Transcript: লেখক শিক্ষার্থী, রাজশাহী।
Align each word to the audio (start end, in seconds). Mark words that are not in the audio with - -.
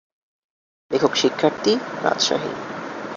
লেখক 0.91 1.13
শিক্ষার্থী, 1.21 1.73
রাজশাহী। 2.03 2.53